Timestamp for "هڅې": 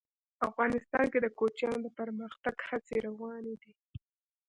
2.69-2.95